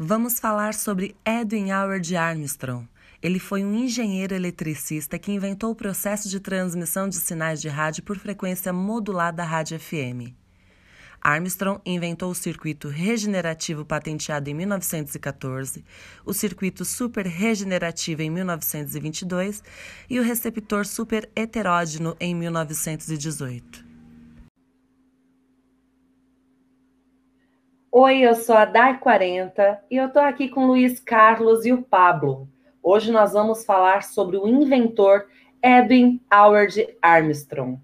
Vamos 0.00 0.38
falar 0.38 0.74
sobre 0.74 1.16
Edwin 1.26 1.72
Howard 1.72 2.14
Armstrong. 2.14 2.86
Ele 3.20 3.40
foi 3.40 3.64
um 3.64 3.74
engenheiro 3.74 4.32
eletricista 4.32 5.18
que 5.18 5.32
inventou 5.32 5.72
o 5.72 5.74
processo 5.74 6.28
de 6.28 6.38
transmissão 6.38 7.08
de 7.08 7.16
sinais 7.16 7.60
de 7.60 7.66
rádio 7.66 8.04
por 8.04 8.16
frequência 8.16 8.72
modulada 8.72 9.42
rádio 9.42 9.76
FM. 9.76 10.32
Armstrong 11.20 11.80
inventou 11.84 12.30
o 12.30 12.34
circuito 12.34 12.86
regenerativo 12.86 13.84
patenteado 13.84 14.48
em 14.48 14.54
1914, 14.54 15.84
o 16.24 16.32
circuito 16.32 16.84
super 16.84 17.26
regenerativo 17.26 18.22
em 18.22 18.30
1922 18.30 19.64
e 20.08 20.20
o 20.20 20.22
receptor 20.22 20.86
super 20.86 21.28
heterógeno 21.34 22.16
em 22.20 22.36
1918. 22.36 23.87
Oi, 28.00 28.20
eu 28.20 28.36
sou 28.36 28.54
a 28.54 28.64
Dai40 28.64 29.80
e 29.90 29.96
eu 29.96 30.08
tô 30.08 30.20
aqui 30.20 30.48
com 30.48 30.68
Luiz 30.68 31.00
Carlos 31.00 31.66
e 31.66 31.72
o 31.72 31.82
Pablo. 31.82 32.48
Hoje 32.80 33.10
nós 33.10 33.32
vamos 33.32 33.64
falar 33.64 34.04
sobre 34.04 34.36
o 34.36 34.46
inventor 34.46 35.26
Edwin 35.60 36.20
Howard 36.32 36.96
Armstrong. 37.02 37.80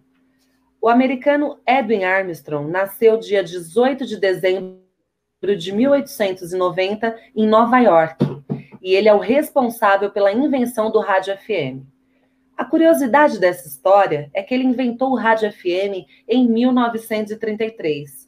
O 0.81 0.89
americano 0.89 1.59
Edwin 1.67 2.05
Armstrong 2.05 2.71
nasceu 2.71 3.19
dia 3.19 3.43
18 3.43 4.07
de 4.07 4.17
dezembro 4.17 4.79
de 5.59 5.73
1890 5.73 7.19
em 7.35 7.49
Nova 7.49 7.81
York 7.81 8.25
e 8.81 8.95
ele 8.95 9.09
é 9.09 9.15
o 9.15 9.19
responsável 9.19 10.13
pela 10.13 10.33
invenção 10.33 10.93
do 10.93 11.01
rádio 11.01 11.37
FM. 11.39 11.83
A 12.57 12.65
curiosidade 12.65 13.41
dessa 13.41 13.67
história 13.67 14.31
é 14.33 14.45
que 14.45 14.55
ele 14.55 14.63
inventou 14.63 15.11
o 15.11 15.17
rádio 15.17 15.51
FM 15.51 16.07
em 16.29 16.49
1933 16.49 18.24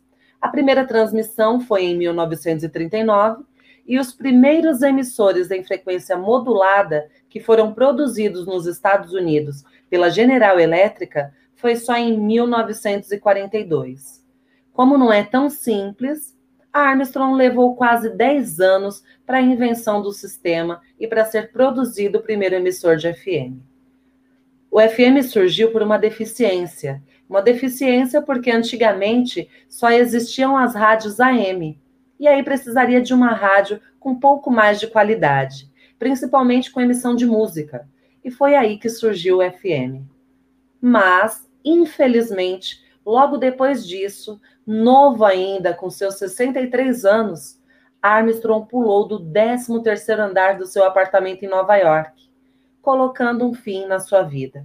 a 0.47 0.49
primeira 0.49 0.87
transmissão 0.87 1.61
foi 1.61 1.87
em 1.87 1.99
1939 1.99 3.43
e 3.85 3.99
os 3.99 4.13
primeiros 4.13 4.81
emissores 4.81 5.51
em 5.51 5.65
frequência 5.65 6.17
modulada 6.17 7.09
que 7.29 7.41
foram 7.41 7.75
produzidos 7.75 8.47
nos 8.47 8.65
Estados 8.65 9.13
Unidos 9.13 9.65
pela 9.91 10.09
General 10.09 10.61
Elétrica 10.61 11.35
foi 11.57 11.75
só 11.75 11.97
em 11.97 12.16
1942. 12.16 14.25
Como 14.73 14.97
não 14.97 15.13
é 15.13 15.25
tão 15.25 15.51
simples, 15.51 16.38
Armstrong 16.73 17.37
levou 17.37 17.75
quase 17.75 18.10
10 18.10 18.60
anos 18.60 19.03
para 19.27 19.38
a 19.38 19.43
invenção 19.43 20.01
do 20.01 20.13
sistema 20.13 20.81
e 21.01 21.09
para 21.09 21.25
ser 21.25 21.51
produzido 21.51 22.19
o 22.19 22.23
primeiro 22.23 22.55
emissor 22.55 22.95
de 22.95 23.13
FM. 23.13 23.59
O 24.77 24.79
FM 24.79 25.27
surgiu 25.27 25.73
por 25.73 25.82
uma 25.82 25.99
deficiência 25.99 27.02
uma 27.27 27.41
deficiência 27.41 28.21
porque 28.21 28.51
antigamente 28.51 29.49
só 29.71 29.91
existiam 29.91 30.55
as 30.55 30.74
rádios 30.74 31.19
AM. 31.19 31.80
E 32.21 32.29
aí 32.29 32.43
precisaria 32.43 33.01
de 33.01 33.15
uma 33.15 33.32
rádio 33.32 33.80
com 33.99 34.21
pouco 34.21 34.51
mais 34.51 34.79
de 34.79 34.87
qualidade, 34.87 35.73
principalmente 35.99 36.71
com 36.71 36.79
emissão 36.79 37.16
de 37.16 37.24
música. 37.24 37.88
E 38.23 38.30
foi 38.30 38.54
aí 38.54 38.77
que 38.77 38.91
surgiu 38.91 39.38
o 39.38 39.51
FM. 39.51 40.04
Mas, 40.79 41.49
infelizmente, 41.65 42.85
logo 43.02 43.38
depois 43.38 43.88
disso, 43.88 44.38
novo 44.66 45.24
ainda, 45.24 45.73
com 45.73 45.88
seus 45.88 46.16
63 46.16 47.07
anos, 47.07 47.59
Armstrong 48.02 48.69
pulou 48.69 49.09
do 49.09 49.21
13º 49.21 50.19
andar 50.19 50.59
do 50.59 50.66
seu 50.66 50.85
apartamento 50.85 51.45
em 51.45 51.49
Nova 51.49 51.77
York, 51.77 52.27
colocando 52.87 53.45
um 53.45 53.52
fim 53.52 53.84
na 53.84 53.98
sua 53.98 54.23
vida. 54.23 54.65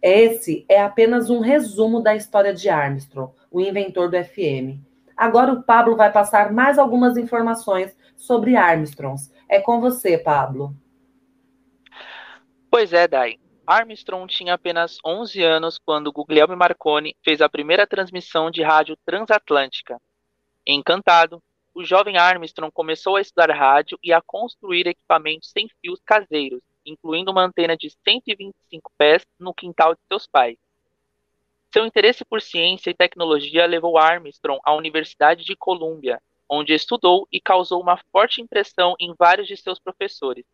Esse 0.00 0.64
é 0.66 0.80
apenas 0.80 1.28
um 1.28 1.40
resumo 1.40 2.00
da 2.00 2.16
história 2.16 2.54
de 2.54 2.70
Armstrong, 2.70 3.34
o 3.50 3.60
inventor 3.60 4.10
do 4.10 4.16
FM. 4.16 4.80
Agora 5.14 5.52
o 5.52 5.62
Pablo 5.62 5.94
vai 5.94 6.10
passar 6.10 6.50
mais 6.50 6.78
algumas 6.78 7.18
informações 7.18 7.94
sobre 8.16 8.56
Armstrongs. 8.56 9.30
É 9.46 9.60
com 9.60 9.78
você, 9.78 10.16
Pablo. 10.16 10.74
Pois 12.70 12.94
é, 12.94 13.06
Dai. 13.06 13.38
Armstrong 13.66 14.26
tinha 14.26 14.54
apenas 14.54 14.96
11 15.04 15.42
anos 15.42 15.78
quando 15.78 16.10
Guglielmo 16.10 16.56
Marconi 16.56 17.14
fez 17.22 17.42
a 17.42 17.48
primeira 17.50 17.86
transmissão 17.86 18.50
de 18.50 18.62
rádio 18.62 18.96
transatlântica. 19.04 20.00
Encantado, 20.66 21.42
o 21.74 21.84
jovem 21.84 22.16
Armstrong 22.16 22.72
começou 22.72 23.16
a 23.16 23.20
estudar 23.20 23.50
rádio 23.50 23.98
e 24.02 24.14
a 24.14 24.22
construir 24.22 24.86
equipamentos 24.86 25.50
sem 25.50 25.68
fios 25.82 26.00
caseiros, 26.06 26.62
incluindo 26.90 27.30
uma 27.30 27.44
antena 27.44 27.76
de 27.76 27.90
125 27.90 28.92
pés 28.96 29.26
no 29.38 29.54
quintal 29.54 29.94
de 29.94 30.00
seus 30.08 30.26
pais. 30.26 30.56
Seu 31.72 31.84
interesse 31.84 32.24
por 32.24 32.40
ciência 32.40 32.90
e 32.90 32.94
tecnologia 32.94 33.66
levou 33.66 33.98
Armstrong 33.98 34.60
à 34.64 34.74
Universidade 34.74 35.44
de 35.44 35.54
Colômbia, 35.54 36.20
onde 36.48 36.72
estudou 36.72 37.28
e 37.30 37.40
causou 37.40 37.80
uma 37.80 37.98
forte 38.10 38.40
impressão 38.40 38.94
em 38.98 39.14
vários 39.18 39.46
de 39.46 39.56
seus 39.56 39.78
professores. 39.78 40.46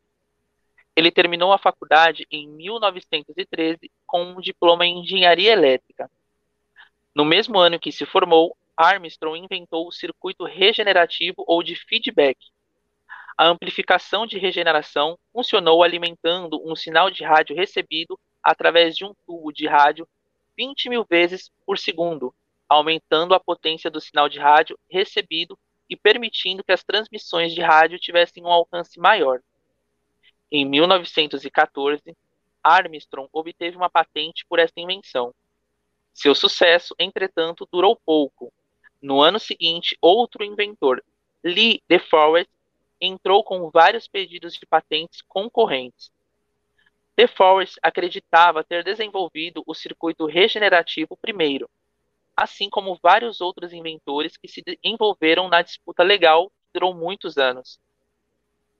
Ele 0.96 1.10
terminou 1.10 1.52
a 1.52 1.58
faculdade 1.58 2.26
em 2.30 2.48
1913 2.48 3.90
com 4.06 4.22
um 4.22 4.40
diploma 4.40 4.86
em 4.86 5.00
engenharia 5.00 5.52
elétrica. 5.52 6.10
No 7.14 7.24
mesmo 7.24 7.58
ano 7.58 7.78
que 7.78 7.92
se 7.92 8.04
formou, 8.04 8.56
Armstrong 8.76 9.38
inventou 9.38 9.86
o 9.86 9.92
circuito 9.92 10.44
regenerativo 10.44 11.44
ou 11.46 11.62
de 11.62 11.76
feedback, 11.76 12.36
a 13.36 13.46
amplificação 13.46 14.26
de 14.26 14.38
regeneração 14.38 15.18
funcionou 15.32 15.82
alimentando 15.82 16.60
um 16.64 16.76
sinal 16.76 17.10
de 17.10 17.24
rádio 17.24 17.56
recebido 17.56 18.18
através 18.42 18.96
de 18.96 19.04
um 19.04 19.12
tubo 19.26 19.52
de 19.52 19.66
rádio 19.66 20.06
20 20.56 20.88
mil 20.88 21.04
vezes 21.04 21.50
por 21.66 21.78
segundo, 21.78 22.34
aumentando 22.68 23.34
a 23.34 23.40
potência 23.40 23.90
do 23.90 24.00
sinal 24.00 24.28
de 24.28 24.38
rádio 24.38 24.78
recebido 24.88 25.58
e 25.88 25.96
permitindo 25.96 26.62
que 26.62 26.72
as 26.72 26.84
transmissões 26.84 27.52
de 27.52 27.60
rádio 27.60 27.98
tivessem 27.98 28.42
um 28.42 28.48
alcance 28.48 28.98
maior. 28.98 29.40
Em 30.50 30.64
1914, 30.64 32.16
Armstrong 32.62 33.28
obteve 33.32 33.76
uma 33.76 33.90
patente 33.90 34.46
por 34.48 34.58
essa 34.58 34.74
invenção. 34.76 35.34
Seu 36.12 36.34
sucesso, 36.34 36.94
entretanto, 36.98 37.68
durou 37.70 37.96
pouco. 37.96 38.52
No 39.02 39.20
ano 39.20 39.38
seguinte, 39.38 39.98
outro 40.00 40.44
inventor, 40.44 41.04
Lee 41.42 41.82
DeForest, 41.88 42.50
entrou 43.00 43.42
com 43.44 43.70
vários 43.70 44.08
pedidos 44.08 44.54
de 44.54 44.66
patentes 44.66 45.22
concorrentes. 45.22 46.10
De 47.16 47.28
Forest 47.28 47.78
acreditava 47.82 48.64
ter 48.64 48.82
desenvolvido 48.82 49.62
o 49.66 49.74
circuito 49.74 50.26
regenerativo 50.26 51.16
primeiro, 51.16 51.70
assim 52.36 52.68
como 52.68 52.98
vários 53.00 53.40
outros 53.40 53.72
inventores 53.72 54.36
que 54.36 54.48
se 54.48 54.62
envolveram 54.82 55.48
na 55.48 55.62
disputa 55.62 56.02
legal 56.02 56.50
que 56.50 56.72
durou 56.74 56.92
muitos 56.92 57.38
anos. 57.38 57.78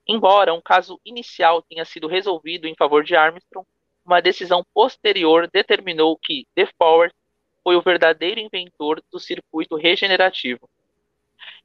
Embora 0.07 0.53
um 0.53 0.61
caso 0.61 0.99
inicial 1.05 1.61
tenha 1.61 1.85
sido 1.85 2.07
resolvido 2.07 2.67
em 2.67 2.75
favor 2.75 3.03
de 3.03 3.15
Armstrong, 3.15 3.65
uma 4.05 4.21
decisão 4.21 4.63
posterior 4.73 5.49
determinou 5.51 6.17
que 6.17 6.45
De 6.55 6.67
Forest 6.77 7.17
foi 7.63 7.75
o 7.75 7.81
verdadeiro 7.81 8.39
inventor 8.39 9.01
do 9.11 9.19
circuito 9.19 9.75
regenerativo. 9.75 10.69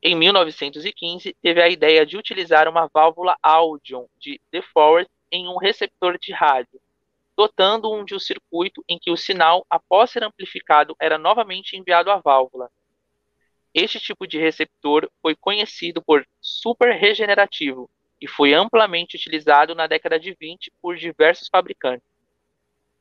Em 0.03 0.15
1915, 0.15 1.37
teve 1.43 1.61
a 1.61 1.69
ideia 1.69 2.07
de 2.07 2.17
utilizar 2.17 2.67
uma 2.67 2.89
válvula 2.93 3.37
Audion 3.43 4.07
de 4.19 4.41
DeForest 4.51 5.11
em 5.31 5.47
um 5.47 5.59
receptor 5.59 6.19
de 6.19 6.33
rádio, 6.33 6.81
dotando-um 7.37 8.03
de 8.03 8.15
um 8.15 8.19
circuito 8.19 8.83
em 8.89 8.99
que 8.99 9.11
o 9.11 9.17
sinal, 9.17 9.67
após 9.69 10.11
ser 10.11 10.25
amplificado, 10.25 10.97
era 10.99 11.19
novamente 11.19 11.77
enviado 11.77 12.11
à 12.11 12.17
válvula. 12.17 12.71
Este 13.75 14.01
tipo 14.01 14.27
de 14.27 14.39
receptor 14.39 15.09
foi 15.21 15.37
conhecido 15.37 16.03
por 16.03 16.27
super-regenerativo 16.41 17.89
e 18.21 18.27
foi 18.27 18.55
amplamente 18.55 19.17
utilizado 19.17 19.75
na 19.75 19.87
década 19.87 20.19
de 20.19 20.33
20 20.33 20.73
por 20.81 20.97
diversos 20.97 21.49
fabricantes. 21.49 22.09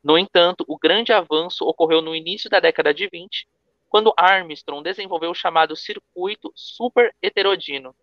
No 0.03 0.17
entanto, 0.17 0.65
o 0.67 0.77
grande 0.77 1.11
avanço 1.13 1.65
ocorreu 1.65 2.01
no 2.01 2.15
início 2.15 2.49
da 2.49 2.59
década 2.59 2.93
de 2.93 3.07
20, 3.07 3.47
quando 3.89 4.13
Armstrong 4.15 4.83
desenvolveu 4.83 5.31
o 5.31 5.35
chamado 5.35 5.75
circuito 5.75 6.51
super 6.55 7.13
heterodino, 7.21 7.95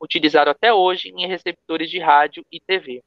utilizado 0.00 0.50
até 0.50 0.72
hoje 0.72 1.10
em 1.10 1.26
receptores 1.26 1.90
de 1.90 1.98
rádio 1.98 2.44
e 2.50 2.58
TV. 2.58 3.04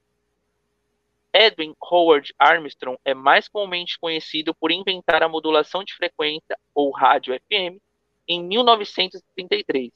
Edwin 1.34 1.75
Howard 1.81 2.34
Armstrong 2.39 2.98
é 3.04 3.13
mais 3.13 3.48
comumente 3.48 4.00
conhecido 4.00 4.56
por 4.56 4.72
inventar 4.72 5.22
a 5.22 5.30
modulação 5.30 5.84
de 5.84 5.94
frequência, 5.94 6.57
ou 6.74 6.92
rádio 6.92 7.36
FM, 7.36 7.81
em 8.28 8.44
1933, 8.44 9.92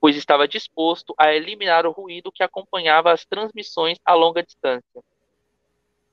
pois 0.00 0.16
estava 0.16 0.48
disposto 0.48 1.14
a 1.18 1.32
eliminar 1.32 1.86
o 1.86 1.90
ruído 1.90 2.32
que 2.32 2.42
acompanhava 2.42 3.12
as 3.12 3.24
transmissões 3.24 3.98
a 4.04 4.14
longa 4.14 4.42
distância. 4.42 5.02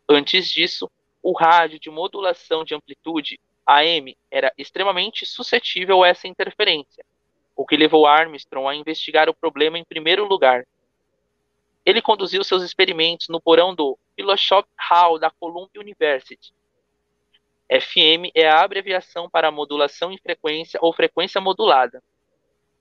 Antes 0.09 0.49
disso, 0.49 0.89
o 1.21 1.31
rádio 1.31 1.79
de 1.79 1.89
modulação 1.89 2.63
de 2.63 2.75
amplitude 2.75 3.39
AM 3.65 4.15
era 4.29 4.51
extremamente 4.57 5.25
suscetível 5.25 6.03
a 6.03 6.07
essa 6.07 6.27
interferência, 6.27 7.05
o 7.55 7.65
que 7.65 7.77
levou 7.77 8.05
Armstrong 8.05 8.67
a 8.67 8.75
investigar 8.75 9.29
o 9.29 9.33
problema 9.33 9.77
em 9.77 9.85
primeiro 9.85 10.25
lugar. 10.25 10.65
Ele 11.85 12.01
conduziu 12.01 12.43
seus 12.43 12.63
experimentos 12.63 13.27
no 13.27 13.41
porão 13.41 13.75
do 13.75 13.97
Fellowship 14.15 14.65
Hall 14.77 15.19
da 15.19 15.29
Columbia 15.29 15.81
University. 15.81 16.53
FM 17.69 18.31
é 18.35 18.47
a 18.47 18.61
abreviação 18.61 19.29
para 19.29 19.51
modulação 19.51 20.11
em 20.11 20.17
frequência 20.17 20.79
ou 20.81 20.93
frequência 20.93 21.41
modulada. 21.41 22.03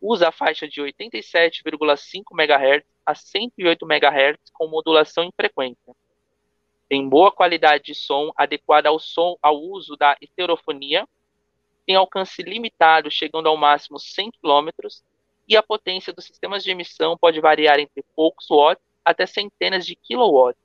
usa 0.01 0.29
a 0.29 0.33
faixa 0.33 0.69
de 0.69 0.83
87,5 0.83 2.23
MHz 2.33 2.85
a 3.07 3.15
108 3.15 3.87
MHz 3.87 4.39
com 4.53 4.67
modulação 4.67 5.25
em 5.25 5.33
frequência. 5.33 5.95
Tem 6.93 7.09
boa 7.09 7.33
qualidade 7.33 7.85
de 7.85 7.95
som, 7.95 8.31
adequada 8.37 8.91
ao 8.91 8.99
som 8.99 9.39
ao 9.41 9.59
uso 9.59 9.97
da 9.97 10.15
estereofonia, 10.21 11.09
tem 11.87 11.97
alcance 11.97 12.43
limitado, 12.43 13.11
chegando 13.11 13.49
ao 13.49 13.57
máximo 13.57 13.99
100 13.99 14.31
km, 14.33 14.69
e 15.49 15.57
a 15.57 15.63
potência 15.63 16.13
dos 16.13 16.27
sistemas 16.27 16.63
de 16.63 16.71
emissão 16.71 17.17
pode 17.17 17.41
variar 17.41 17.79
entre 17.79 18.05
poucos 18.15 18.47
watts 18.51 18.85
até 19.03 19.25
centenas 19.25 19.87
de 19.87 19.97
kilowatts, 19.97 20.63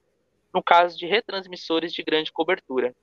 no 0.53 0.61
caso 0.61 0.97
de 0.97 1.05
retransmissores 1.05 1.93
de 1.93 2.03
grande 2.03 2.29
cobertura. 2.29 2.93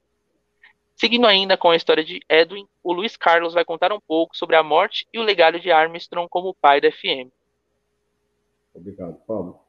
Seguindo 0.95 1.27
ainda 1.27 1.57
com 1.57 1.71
a 1.71 1.77
história 1.77 2.05
de 2.05 2.21
Edwin, 2.29 2.69
o 2.83 2.93
Luiz 2.93 3.17
Carlos 3.17 3.55
vai 3.55 3.65
contar 3.65 3.91
um 3.91 4.01
pouco 4.01 4.37
sobre 4.37 4.55
a 4.55 4.63
morte 4.63 5.09
e 5.11 5.19
o 5.19 5.23
legado 5.23 5.59
de 5.59 5.73
Armstrong 5.73 6.29
como 6.29 6.53
pai 6.53 6.79
da 6.79 6.93
FM. 6.93 7.33
Obrigado, 8.75 9.17
Paulo. 9.27 9.64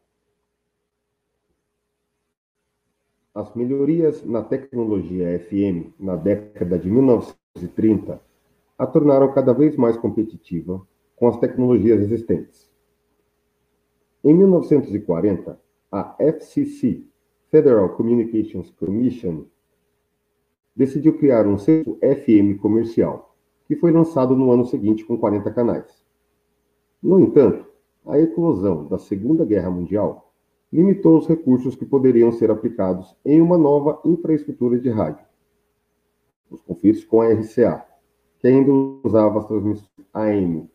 As 3.35 3.53
melhorias 3.53 4.23
na 4.23 4.41
tecnologia 4.41 5.37
FM 5.37 5.91
na 5.99 6.15
década 6.15 6.79
de 6.79 6.89
1930 6.89 8.21
a 8.77 8.87
tornaram 8.87 9.29
cada 9.33 9.53
vez 9.53 9.75
mais 9.75 9.97
competitiva 9.97 10.81
com 11.17 11.27
as 11.27 11.37
tecnologias 11.37 11.99
existentes. 11.99 12.71
Em 14.23 14.33
1940, 14.33 15.59
a 15.91 16.15
FCC, 16.17 17.03
Federal 17.51 17.89
Communications 17.89 18.71
Commission, 18.71 19.43
decidiu 20.73 21.17
criar 21.17 21.45
um 21.45 21.57
centro 21.57 21.99
FM 22.01 22.57
comercial, 22.61 23.35
que 23.67 23.75
foi 23.75 23.91
lançado 23.91 24.33
no 24.33 24.49
ano 24.49 24.65
seguinte 24.65 25.03
com 25.03 25.17
40 25.17 25.51
canais. 25.51 26.05
No 27.03 27.19
entanto, 27.19 27.65
a 28.05 28.17
eclosão 28.17 28.85
da 28.85 28.97
Segunda 28.97 29.43
Guerra 29.43 29.69
Mundial 29.69 30.24
limitou 30.75 31.17
os 31.17 31.25
recursos 31.25 31.73
que 31.73 31.85
poderiam 31.85 32.33
ser 32.33 32.51
aplicados 32.51 33.15
em 33.23 33.41
uma 33.41 33.57
nova 33.57 34.01
infraestrutura 34.03 34.77
de 34.77 34.89
rádio. 34.89 35.25
Os 36.51 36.61
conflitos 36.61 37.05
com 37.05 37.21
a 37.21 37.31
RCA, 37.31 37.85
que 38.39 38.47
ainda 38.47 38.69
usava 39.01 39.39
as 39.39 39.45
transmissões 39.45 39.89
AM, 40.13 40.69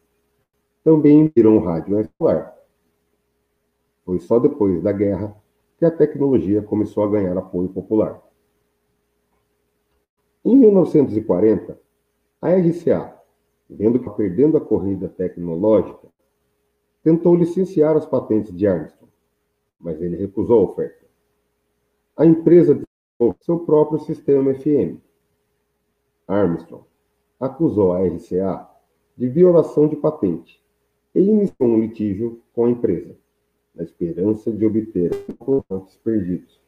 também 0.83 1.31
viram 1.37 1.59
o 1.59 1.61
rádio 1.61 2.09
celular. 2.19 2.57
Foi 4.07 4.19
só 4.21 4.39
depois 4.39 4.83
da 4.83 4.91
guerra 4.91 5.37
que 5.77 5.85
a 5.85 5.91
tecnologia 5.91 6.63
começou 6.63 7.05
a 7.05 7.11
ganhar 7.11 7.37
apoio 7.37 7.69
popular. 7.69 8.23
Em 10.43 10.57
1940, 10.57 11.79
a 12.41 12.55
RCA, 12.55 13.15
vendo 13.69 13.99
que 13.99 14.09
perdendo 14.09 14.57
a 14.57 14.63
corrida 14.63 15.11
tecnológica, 15.11 16.09
tentou 17.03 17.35
licenciar 17.35 17.99
as 17.99 18.07
patentes 18.07 18.57
de 18.57 18.67
Armstrong, 18.67 19.10
mas 19.81 20.01
ele 20.01 20.17
recusou 20.17 20.61
a 20.61 20.71
oferta. 20.71 21.07
A 22.17 22.27
empresa 22.27 22.75
desenvolveu 22.75 23.37
seu 23.41 23.61
próprio 23.61 24.01
sistema 24.01 24.55
FM. 24.55 24.99
Armstrong 26.29 26.85
acusou 27.39 27.93
a 27.93 28.07
RCA 28.07 28.69
de 29.17 29.29
violação 29.29 29.89
de 29.89 29.97
patente 29.97 30.63
e 31.15 31.21
iniciou 31.21 31.69
um 31.69 31.81
litígio 31.81 32.43
com 32.53 32.67
a 32.67 32.71
empresa, 32.71 33.17
na 33.75 33.83
esperança 33.83 34.53
de 34.53 34.65
obter 34.65 35.11
contratos 35.39 35.97
perdidos. 35.97 36.61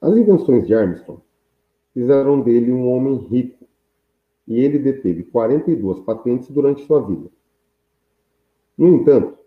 As 0.00 0.16
invenções 0.16 0.66
de 0.66 0.74
Armstrong 0.74 1.20
fizeram 1.92 2.40
dele 2.40 2.72
um 2.72 2.88
homem 2.88 3.16
rico 3.28 3.66
e 4.46 4.60
ele 4.60 4.78
deteve 4.78 5.24
42 5.24 6.00
patentes 6.00 6.50
durante 6.50 6.84
sua 6.86 7.00
vida. 7.00 7.30
No 8.76 8.88
entanto, 8.88 9.38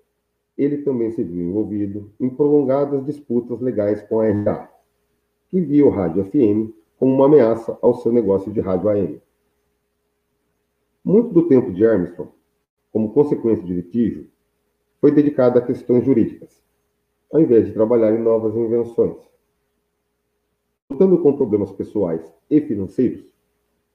ele 0.60 0.84
também 0.84 1.10
se 1.12 1.24
viu 1.24 1.50
envolvido 1.50 2.12
em 2.20 2.30
prolongadas 2.30 3.04
disputas 3.06 3.60
legais 3.62 4.02
com 4.04 4.20
a 4.20 4.30
RA, 4.30 4.70
que 5.48 5.60
via 5.60 5.86
o 5.86 5.90
rádio 5.90 6.26
FM 6.26 6.72
como 6.98 7.16
uma 7.16 7.26
ameaça 7.26 7.80
ao 7.82 7.96
seu 7.96 8.12
negócio 8.12 8.52
de 8.52 8.60
rádio 8.60 8.90
AM. 8.90 9.22
Muito 11.04 11.34
do 11.34 11.48
tempo 11.48 11.72
de 11.72 11.86
Armstrong 11.86 12.30
como 12.92 13.14
consequência 13.14 13.66
de 13.66 13.74
litígio, 13.74 14.28
foi 15.00 15.12
dedicada 15.12 15.60
a 15.60 15.66
questões 15.66 16.04
jurídicas, 16.04 16.62
ao 17.32 17.40
invés 17.40 17.68
de 17.68 17.74
trabalhar 17.74 18.14
em 18.14 18.22
novas 18.22 18.56
invenções. 18.56 19.18
Lutando 20.90 21.20
com 21.20 21.38
problemas 21.38 21.72
pessoais 21.72 22.22
e 22.50 22.60
financeiros, 22.62 23.24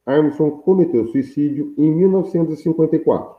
Armstrong 0.07 0.63
cometeu 0.63 1.07
suicídio 1.09 1.75
em 1.77 1.91
1954, 1.91 3.37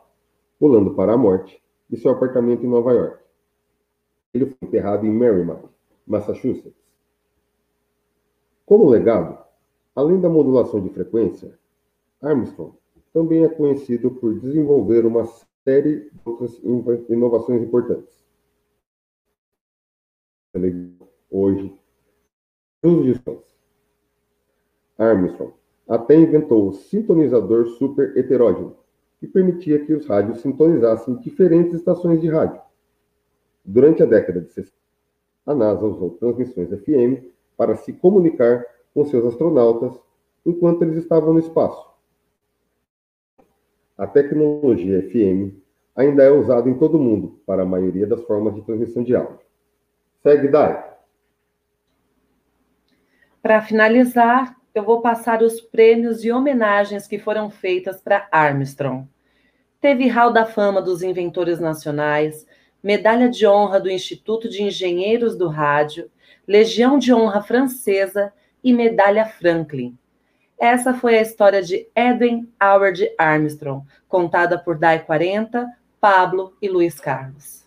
pulando 0.60 0.94
para 0.94 1.14
a 1.14 1.18
morte 1.18 1.62
de 1.90 1.98
seu 1.98 2.12
apartamento 2.12 2.66
em 2.66 2.70
Nova 2.70 2.94
York. 2.94 3.24
Ele 4.34 4.46
foi 4.48 4.58
enterrado 4.68 5.06
em 5.06 5.12
Merrimack, 5.12 5.68
Massachusetts. 6.06 6.74
Como 8.66 8.90
legado, 8.90 9.38
além 9.96 10.20
da 10.20 10.28
modulação 10.28 10.82
de 10.82 10.90
frequência, 10.90 11.58
Armstrong 12.22 12.76
também 13.14 13.44
é 13.44 13.50
conhecido 13.50 14.12
por 14.12 14.40
desenvolver 14.40 15.06
uma 15.06 15.26
série 15.64 16.10
de 16.10 16.20
outras 16.26 16.58
inovações 17.10 17.62
importantes. 17.62 18.26
Hoje, 21.30 21.80
transições. 22.82 23.40
Armstrong 24.98 25.54
até 25.88 26.16
inventou 26.16 26.68
o 26.68 26.74
sintonizador 26.74 27.68
super 27.68 28.18
heterógeno, 28.18 28.76
que 29.20 29.28
permitia 29.28 29.86
que 29.86 29.94
os 29.94 30.06
rádios 30.06 30.42
sintonizassem 30.42 31.16
diferentes 31.18 31.74
estações 31.74 32.22
de 32.22 32.30
rádio. 32.30 32.62
Durante 33.64 34.04
a 34.04 34.06
década 34.06 34.42
de 34.42 34.52
60, 34.52 34.76
a 35.46 35.56
NASA 35.56 35.86
usou 35.86 36.12
transmissões 36.12 36.70
FM 36.70 37.26
para 37.58 37.76
se 37.76 37.94
comunicar 37.94 38.66
com 38.94 39.06
seus 39.06 39.26
astronautas 39.26 39.94
enquanto 40.46 40.84
eles 40.84 40.98
estavam 40.98 41.34
no 41.34 41.40
espaço 41.40 41.96
a 43.98 44.06
tecnologia 44.06 45.02
FM 45.10 45.56
ainda 45.96 46.24
é 46.24 46.30
usada 46.30 46.70
em 46.70 46.78
todo 46.78 46.98
o 46.98 47.02
mundo 47.02 47.40
para 47.46 47.64
a 47.64 47.66
maioria 47.66 48.06
das 48.06 48.22
formas 48.24 48.54
de 48.54 48.62
transmissão 48.62 49.04
de 49.04 49.16
áudio. 49.16 49.40
Segue, 50.22 50.50
Dai. 50.50 50.84
Para 53.42 53.62
finalizar, 53.62 54.56
eu 54.76 54.84
vou 54.84 55.00
passar 55.00 55.42
os 55.42 55.62
prêmios 55.62 56.26
e 56.26 56.32
homenagens 56.34 57.08
que 57.08 57.18
foram 57.18 57.50
feitas 57.50 58.02
para 58.02 58.28
Armstrong. 58.30 59.08
Teve 59.80 60.10
Hall 60.10 60.34
da 60.34 60.46
Fama 60.46 60.82
dos 60.82 61.02
Inventores 61.02 61.62
Nacionais, 61.62 62.46
Medalha 62.84 63.30
de 63.30 63.48
Honra 63.48 63.80
do 63.80 63.90
Instituto 63.90 64.50
de 64.50 64.62
Engenheiros 64.62 65.38
do 65.38 65.48
Rádio, 65.48 66.12
Legião 66.46 67.00
de 67.00 67.14
Honra 67.14 67.42
Francesa 67.42 68.34
e 68.62 68.74
Medalha 68.74 69.26
Franklin. 69.26 69.98
Essa 70.60 70.94
foi 70.94 71.18
a 71.18 71.22
história 71.22 71.62
de 71.62 71.88
Edwin 71.96 72.52
Howard 72.62 73.10
Armstrong, 73.18 73.86
contada 74.10 74.60
por 74.60 74.78
Dai 74.78 75.00
40, 75.00 75.66
Pablo 76.02 76.56
e 76.62 76.68
Luiz 76.68 77.00
Carlos. 77.00 77.65